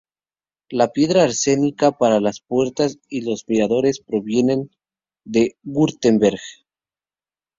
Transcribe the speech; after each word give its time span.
La 0.71 0.91
piedra 0.91 1.25
arenisca 1.25 1.91
para 1.95 2.19
las 2.19 2.39
puertas 2.41 2.97
y 3.07 3.21
los 3.21 3.47
miradores 3.47 3.99
provienen 3.99 4.71
de 5.25 5.57
Wurtemberg. 5.63 6.41